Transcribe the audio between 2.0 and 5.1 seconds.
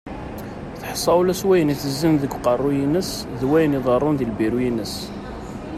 deg uqerru-ines d wayen iḍarrun di lbiru-ines.